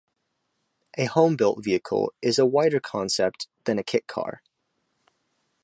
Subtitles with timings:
[0.97, 4.41] A homebuilt vehicle is a wider concept than a kit car.